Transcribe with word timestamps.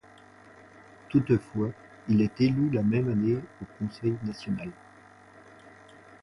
Toutefois, 1.09 1.69
il 2.09 2.21
est 2.23 2.41
élu 2.41 2.71
la 2.71 2.81
même 2.81 3.07
année 3.07 3.35
au 3.35 3.65
Conseil 3.77 4.17
national. 4.23 4.71